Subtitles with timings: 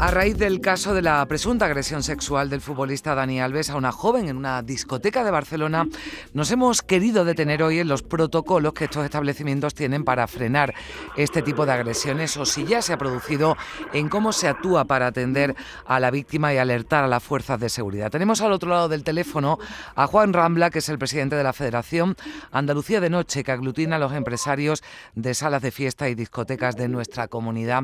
[0.00, 3.90] A raíz del caso de la presunta agresión sexual del futbolista Dani Alves a una
[3.90, 5.88] joven en una discoteca de Barcelona,
[6.34, 10.72] nos hemos querido detener hoy en los protocolos que estos establecimientos tienen para frenar
[11.16, 13.56] este tipo de agresiones o si ya se ha producido
[13.92, 17.68] en cómo se actúa para atender a la víctima y alertar a las fuerzas de
[17.68, 18.12] seguridad.
[18.12, 19.58] Tenemos al otro lado del teléfono
[19.96, 22.14] a Juan Rambla, que es el presidente de la Federación
[22.52, 24.84] Andalucía de Noche, que aglutina a los empresarios
[25.16, 27.82] de salas de fiesta y discotecas de nuestra comunidad.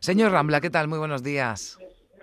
[0.00, 0.88] Señor Rambla, ¿qué tal?
[0.88, 1.51] Muy buenos días.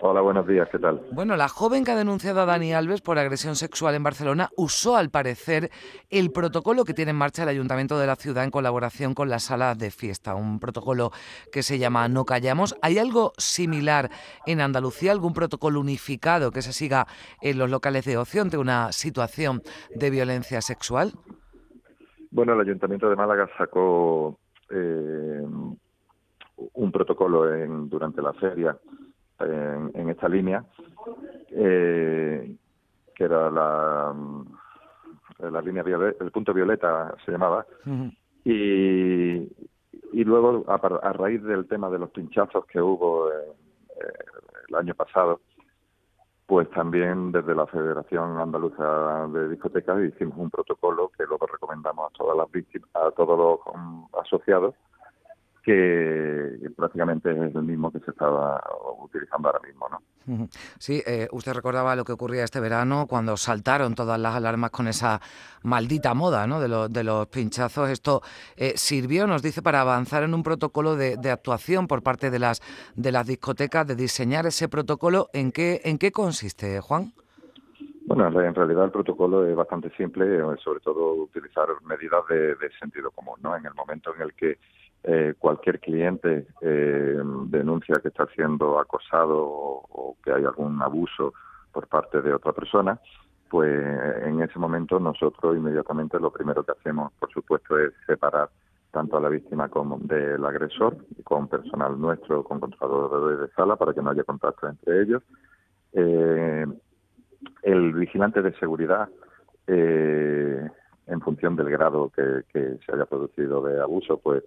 [0.00, 1.00] Hola, buenos días, ¿qué tal?
[1.12, 4.96] Bueno, la joven que ha denunciado a Dani Alves por agresión sexual en Barcelona usó,
[4.96, 5.70] al parecer,
[6.10, 9.38] el protocolo que tiene en marcha el Ayuntamiento de la ciudad en colaboración con la
[9.38, 11.10] sala de fiesta, un protocolo
[11.52, 12.76] que se llama No Callamos.
[12.82, 14.10] ¿Hay algo similar
[14.46, 17.06] en Andalucía, algún protocolo unificado que se siga
[17.40, 19.62] en los locales de ocio ante una situación
[19.94, 21.12] de violencia sexual?
[22.30, 24.38] Bueno, el Ayuntamiento de Málaga sacó
[24.70, 25.42] eh,
[26.74, 28.76] un protocolo en, durante la feria
[29.40, 30.64] en, esta línea,
[31.50, 32.56] eh,
[33.14, 34.14] que era la,
[35.38, 35.84] la línea
[36.20, 37.66] el punto violeta se llamaba,
[38.44, 39.48] y,
[40.12, 43.54] y luego a, a, raíz del tema de los pinchazos que hubo eh,
[44.68, 45.40] el año pasado,
[46.46, 52.16] pues también desde la Federación Andaluza de Discotecas hicimos un protocolo que luego recomendamos a
[52.16, 54.74] todas las víctimas, a todos los um, asociados
[55.64, 58.62] que prácticamente es el mismo que se estaba
[59.02, 60.00] utilizando ahora mismo, ¿no?
[60.78, 64.88] Sí, eh, usted recordaba lo que ocurría este verano cuando saltaron todas las alarmas con
[64.88, 65.20] esa
[65.62, 66.60] maldita moda, ¿no?
[66.60, 67.90] De, los de los pinchazos.
[67.90, 68.22] Esto
[68.56, 72.60] eh, sirvió, nos dice, para avanzar en un protocolo de, actuación por parte de las
[72.94, 75.28] de las discotecas, de diseñar ese protocolo.
[75.32, 77.12] ¿En qué en qué consiste, Juan?
[78.06, 82.70] Bueno, en realidad el protocolo es bastante simple, eh, sobre todo utilizar medidas de, de
[82.78, 83.56] sentido común, ¿no?
[83.56, 84.58] En el momento en el que
[85.06, 91.34] eh, cualquier cliente eh, denuncia que está siendo acosado o, que hay algún abuso
[91.72, 92.98] por parte de otra persona,
[93.50, 93.70] pues
[94.24, 98.48] en ese momento nosotros inmediatamente lo primero que hacemos, por supuesto, es separar
[98.92, 103.92] tanto a la víctima como del agresor, con personal nuestro, con controladores de sala, para
[103.92, 105.22] que no haya contacto entre ellos.
[105.92, 106.64] Eh,
[107.62, 109.06] el vigilante de seguridad,
[109.66, 114.44] en función del grado que, que se haya producido de abuso, pues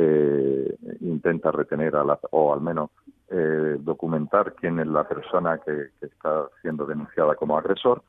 [0.00, 2.90] eh, intenta retener a la, o al menos
[3.30, 8.02] eh, documentar quién es la persona que, está siendo denunciada como agresor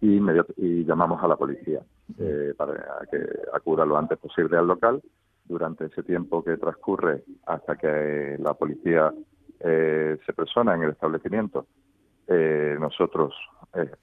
[0.00, 0.20] y,
[0.84, 1.80] llamamos a la policía
[2.18, 3.18] eh, para que
[3.52, 5.02] acuda lo antes posible al local.
[5.44, 9.12] Durante ese tiempo que transcurre hasta que la policía
[9.60, 11.66] eh, se persona en el establecimiento,
[12.26, 13.34] nosotros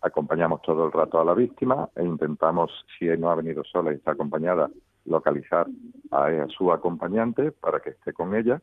[0.01, 3.95] acompañamos todo el rato a la víctima e intentamos, si no ha venido sola y
[3.95, 4.69] está acompañada,
[5.05, 5.67] localizar
[6.11, 8.61] a, su acompañante para que esté con ella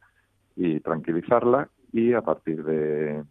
[0.56, 3.25] y tranquilizarla y a partir de,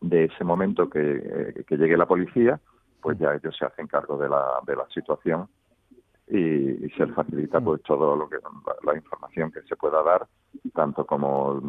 [0.00, 2.60] de ese momento que, eh, llegue la policía,
[3.00, 5.48] pues ya ellos se hacen cargo de la, de la situación
[6.28, 8.36] y, se les facilita pues todo lo que
[8.84, 10.26] la, información que se pueda dar
[10.74, 11.60] tanto como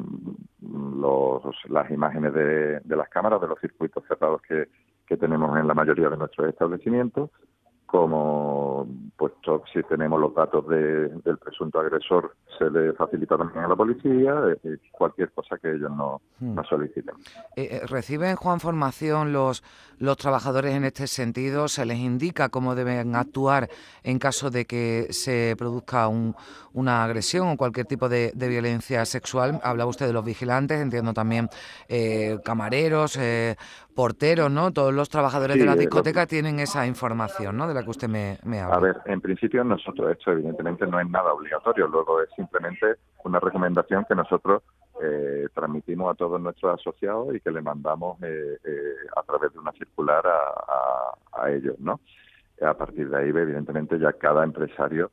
[0.62, 4.68] los, las imágenes de, de las cámaras de los circuitos cerrados que,
[5.06, 7.30] que tenemos en la mayoría de nuestros establecimientos
[7.90, 9.34] como pues
[9.74, 14.34] si tenemos los datos de, del presunto agresor se le facilita también a la policía
[14.64, 16.56] eh, cualquier cosa que ellos no, hmm.
[16.56, 17.16] no soliciten.
[17.56, 19.64] Eh, eh, ¿Reciben, Juan, formación los,
[19.98, 21.68] los trabajadores en este sentido?
[21.68, 23.70] ¿Se les indica cómo deben actuar
[24.04, 26.36] en caso de que se produzca un,
[26.74, 29.60] una agresión o cualquier tipo de, de, violencia sexual?
[29.64, 31.50] Hablaba usted de los vigilantes, entiendo también
[32.44, 33.18] camareros,
[33.96, 34.72] porteros, ¿no?
[34.72, 37.68] Todos los trabajadores de la discoteca tienen esa información, ¿no?
[37.68, 38.76] De la que usted me, me habla.
[38.76, 43.40] A ver, en principio nosotros, esto evidentemente no es nada obligatorio, luego es simplemente una
[43.40, 44.64] recomendación que nosotros
[45.02, 49.60] eh, transmitimos a todos nuestros asociados y que le mandamos eh, eh, a través de
[49.60, 52.02] una circular a, a, ellos, ¿no?
[52.62, 55.12] A partir de ahí, evidentemente, ya cada empresario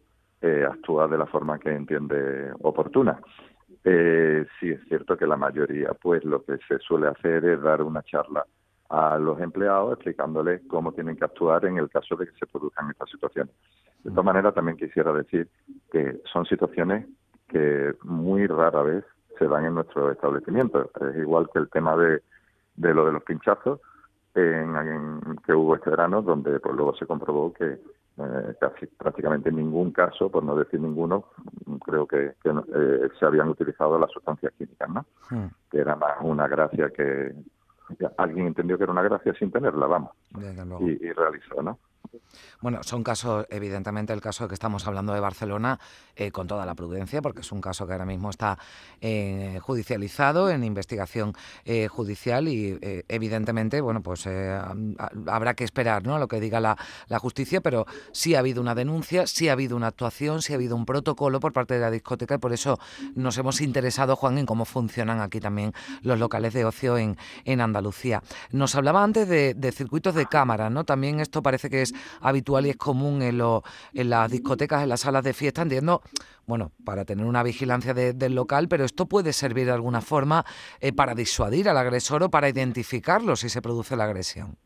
[0.69, 3.21] actúa de la forma que entiende oportuna.
[3.83, 8.03] sí es cierto que la mayoría, pues lo que se suele hacer es dar una
[8.03, 8.45] charla
[8.89, 12.91] a los empleados explicándoles cómo tienen que actuar en el caso de que se produzcan
[12.91, 13.55] estas situaciones.
[14.05, 15.49] De todas maneras, también quisiera decir
[15.91, 17.07] que son situaciones
[17.49, 19.05] que muy rara vez
[19.39, 20.91] se dan en nuestro establecimiento.
[21.01, 22.23] Es igual que el tema de,
[22.77, 23.81] de lo de los pinchazos
[24.35, 27.79] en, que hubo este verano, donde pues luego se comprobó que
[28.19, 31.27] eh, casi prácticamente en ningún caso, por no decir ninguno,
[31.85, 35.07] creo que, eh, se habían utilizado las sustancias químicas, ¿no?
[35.31, 35.49] Hmm.
[35.71, 37.35] Que era más una gracia que,
[38.17, 40.11] alguien entendió que era una gracia sin tenerla, vamos,
[40.81, 41.79] y, y realizó, ¿no?
[42.61, 45.79] Bueno, son casos, evidentemente, el caso que estamos hablando de Barcelona,
[46.15, 48.59] eh, con toda la prudencia, porque es un caso que ahora mismo está
[49.01, 51.35] eh, judicializado, en investigación
[51.65, 52.79] eh, judicial y,
[53.09, 54.27] evidentemente, bueno, pues
[55.27, 56.19] habrá que esperar ¿no?
[56.19, 56.77] lo que diga la,
[57.09, 60.57] la, justicia, pero sí ha habido una denuncia, sí ha habido una actuación, sí ha
[60.57, 62.79] habido un protocolo por parte de la discoteca y por eso
[63.15, 65.73] nos hemos interesado, Juan, en cómo funcionan aquí también
[66.03, 68.23] los locales de ocio en, en Andalucía.
[68.51, 70.85] Nos hablaba antes de, de circuitos de cámara, ¿no?
[70.85, 71.95] También esto parece que es
[72.29, 76.03] habitual y es común en, en las discotecas, en las salas de fiesta, entiendo,
[76.47, 80.45] bueno, para tener una vigilancia del local, pero esto puede servir de alguna forma
[80.81, 84.57] eh, para disuadir al agresor o para identificarlo si se produce la agresión.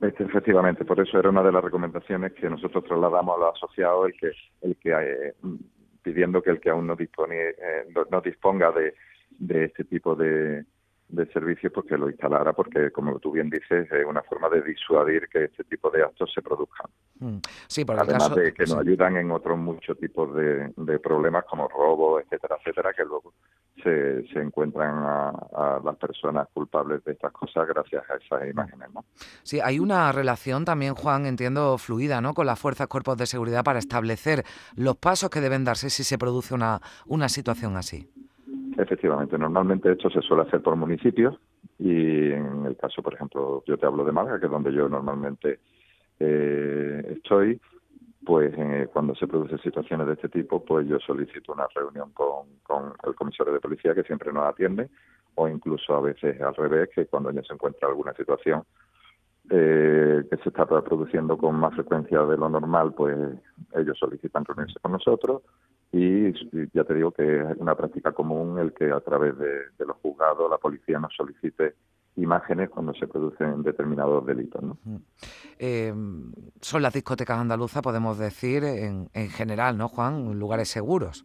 [0.00, 4.14] Efectivamente, por eso era una de las recomendaciones que nosotros trasladamos a los asociados, el
[4.14, 4.32] que,
[4.62, 5.34] el que eh,
[6.02, 8.94] pidiendo que el que aún no, dispone, eh, no, disponga de,
[9.38, 10.64] de este tipo de,
[11.14, 14.62] de servicios pues que lo instalara porque como tú bien dices es una forma de
[14.62, 16.90] disuadir que este tipo de actos se produzcan
[17.20, 17.38] mm.
[17.66, 20.72] sí, por además de que nos ayudan en otros muchos tipos de,
[21.02, 23.34] problemas como robos etcétera etcétera que luego
[23.82, 29.04] se, se encuentran a, las personas culpables de estas cosas gracias a esas imágenes ¿no?
[29.42, 33.64] sí hay una relación también Juan entiendo fluida no con las fuerzas cuerpos de seguridad
[33.64, 34.44] para establecer
[34.76, 38.08] los pasos que deben darse si se produce una una situación así
[38.76, 41.38] Efectivamente, normalmente esto se suele hacer por municipios
[41.78, 44.88] y en el caso, por ejemplo, yo te hablo de Málaga, que es donde yo
[44.88, 45.60] normalmente
[46.18, 47.60] eh, estoy,
[48.24, 52.46] pues eh, cuando se producen situaciones de este tipo, pues yo solicito una reunión con,
[53.04, 54.88] el comisario de policía que siempre nos atiende,
[55.36, 58.64] o incluso a veces al revés, que cuando ya se encuentra alguna situación
[59.50, 63.16] eh, que se está produciendo con más frecuencia de lo normal, pues
[63.74, 65.42] ellos solicitan reunirse con nosotros
[65.96, 66.32] y
[66.72, 70.50] ya te digo que es una práctica común el que a través de, los juzgados
[70.50, 71.76] la policía nos solicite
[72.16, 74.60] imágenes cuando se producen determinados delitos.
[74.62, 74.76] ¿no?
[75.58, 75.94] Eh,
[76.60, 80.36] son las discotecas andaluzas, podemos decir, en, en general, ¿no, Juan?
[80.36, 81.24] Lugares seguros.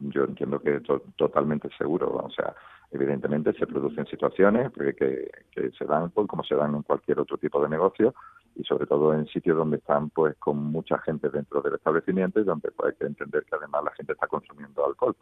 [0.00, 0.82] Yo entiendo que es
[1.16, 2.08] totalmente seguro.
[2.24, 2.54] O sea,
[2.90, 7.36] evidentemente se producen situaciones que, que, se dan pues, como se dan en cualquier otro
[7.36, 8.14] tipo de negocio
[8.56, 12.44] y sobre todo en sitios donde están pues con mucha gente dentro del establecimiento y
[12.44, 15.16] donde pues, hay que entender que además la gente está consumiendo alcohol.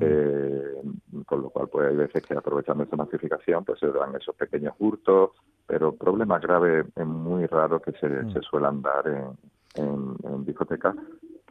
[0.00, 0.82] Eh,
[1.26, 4.74] con lo cual pues hay veces que aprovechando esa masificación pues se dan esos pequeños
[4.78, 5.32] hurtos
[5.66, 9.36] pero problemas graves es muy raro que se, se suelan dar en,
[9.74, 10.96] en, en discotecas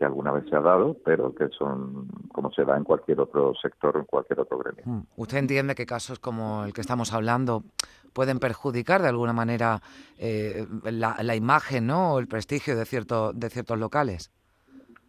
[0.01, 3.53] que alguna vez se ha dado, pero que son como se da en cualquier otro
[3.61, 4.81] sector, en cualquier otro gremio.
[4.83, 5.01] Mm.
[5.15, 7.63] ¿Usted entiende que casos como el que estamos hablando
[8.11, 9.79] pueden perjudicar de alguna manera
[10.17, 12.13] eh, la, imagen ¿no?
[12.15, 14.31] o el prestigio de, cierto, de ciertos locales?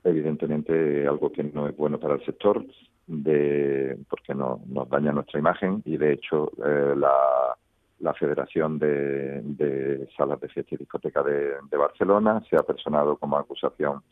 [0.05, 2.62] Evidentemente algo que no es bueno para el sector,
[3.06, 7.56] de, porque no, nos daña nuestra imagen y de hecho eh, la,
[8.00, 13.39] la Federación de, Salas de Fiesta y Discoteca de, de Barcelona se ha personado como
[13.39, 14.03] acusación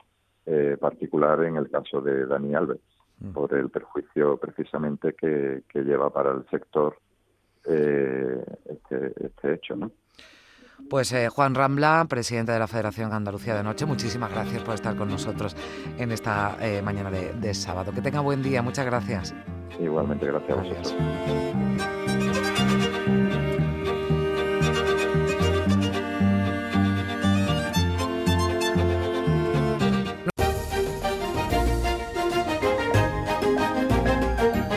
[0.47, 2.81] eh, particular en el caso de Dani Alves,
[3.21, 3.31] mm.
[3.33, 6.97] por el perjuicio precisamente que, lleva para el sector
[7.67, 9.77] eh, este, este, hecho.
[9.77, 9.91] ¿no?
[10.89, 14.97] Pues eh, Juan Rambla, presidente de la Federación Andalucía de Noche, muchísimas gracias por estar
[14.97, 15.55] con nosotros
[15.99, 17.93] en esta mañana de, sábado.
[17.93, 19.35] Que tenga buen día, muchas gracias.
[19.79, 20.59] Igualmente, gracias.
[20.59, 22.00] a vosotros.